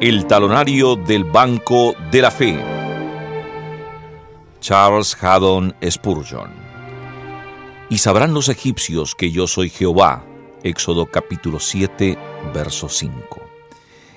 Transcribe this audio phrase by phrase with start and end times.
[0.00, 2.58] El talonario del Banco de la Fe.
[4.58, 6.50] Charles Haddon Spurgeon.
[7.90, 10.24] Y sabrán los egipcios que yo soy Jehová.
[10.62, 12.16] Éxodo capítulo 7,
[12.54, 13.42] verso 5.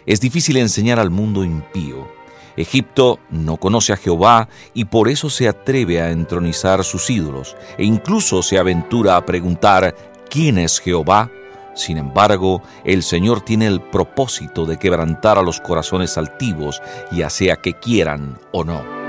[0.05, 2.07] Es difícil enseñar al mundo impío.
[2.55, 7.83] Egipto no conoce a Jehová y por eso se atreve a entronizar sus ídolos e
[7.83, 9.93] incluso se aventura a preguntar
[10.29, 11.29] ¿quién es Jehová?
[11.73, 17.55] Sin embargo, el Señor tiene el propósito de quebrantar a los corazones altivos, ya sea
[17.57, 19.03] que quieran o no.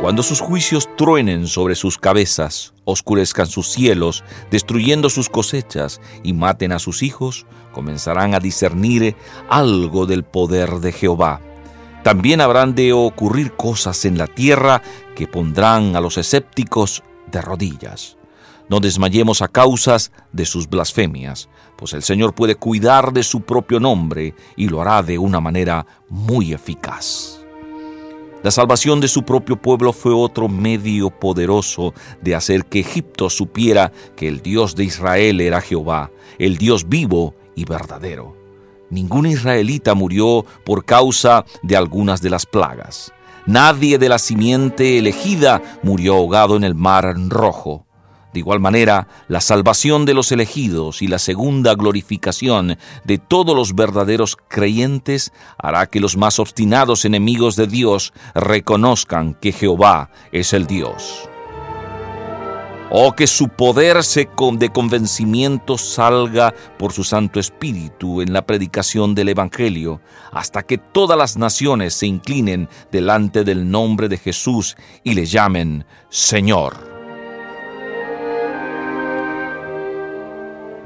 [0.00, 6.72] Cuando sus juicios truenen sobre sus cabezas, oscurezcan sus cielos, destruyendo sus cosechas y maten
[6.72, 9.14] a sus hijos, comenzarán a discernir
[9.50, 11.42] algo del poder de Jehová.
[12.02, 14.80] También habrán de ocurrir cosas en la tierra
[15.14, 18.16] que pondrán a los escépticos de rodillas.
[18.70, 23.80] No desmayemos a causas de sus blasfemias, pues el Señor puede cuidar de su propio
[23.80, 27.40] nombre y lo hará de una manera muy eficaz.
[28.44, 33.90] La salvación de su propio pueblo fue otro medio poderoso de hacer que Egipto supiera
[34.14, 38.36] que el Dios de Israel era Jehová, el Dios vivo y verdadero.
[38.88, 43.12] Ningún israelita murió por causa de algunas de las plagas.
[43.46, 47.84] Nadie de la simiente elegida murió ahogado en el mar rojo.
[48.32, 53.74] De igual manera, la salvación de los elegidos y la segunda glorificación de todos los
[53.74, 60.66] verdaderos creyentes hará que los más obstinados enemigos de Dios reconozcan que Jehová es el
[60.66, 61.28] Dios.
[62.92, 63.98] O que su poder
[64.58, 70.00] de convencimiento salga por su Santo Espíritu en la predicación del Evangelio,
[70.32, 75.84] hasta que todas las naciones se inclinen delante del nombre de Jesús y le llamen
[76.08, 76.89] Señor.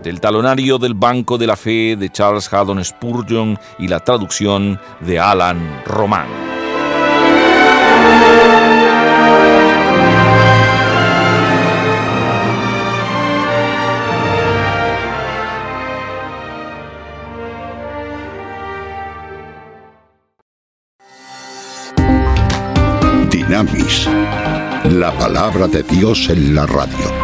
[0.04, 5.18] Del talonario del Banco de la Fe de Charles Haddon Spurgeon y la traducción de
[5.18, 6.28] Alan Román.
[23.30, 24.06] Dinamis,
[24.90, 27.23] la palabra de Dios en la radio.